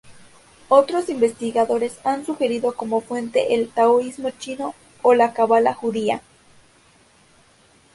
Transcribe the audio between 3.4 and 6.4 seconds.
el taoísmo chino o la cábala judía.